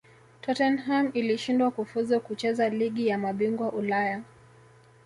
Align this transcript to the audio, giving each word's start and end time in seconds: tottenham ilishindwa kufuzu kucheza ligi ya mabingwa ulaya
tottenham 0.41 1.11
ilishindwa 1.13 1.71
kufuzu 1.71 2.19
kucheza 2.19 2.69
ligi 2.69 3.07
ya 3.07 3.17
mabingwa 3.17 3.71
ulaya 3.71 4.23